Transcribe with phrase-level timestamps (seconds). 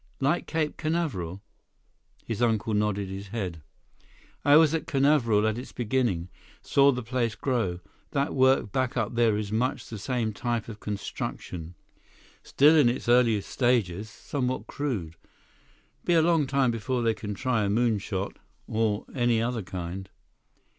[0.19, 1.43] "Like Cape Canaveral?"
[2.25, 3.61] His uncle nodded his head.
[4.43, 6.29] "I was at Canaveral at its beginning.
[6.63, 7.81] Saw the place grow.
[8.09, 11.75] That work back up there is much the same type of construction.
[12.41, 15.17] Still in its earliest stages, somewhat crude.
[16.03, 18.37] Be a long time before they can try a moon shot,
[18.67, 20.09] or any other kind."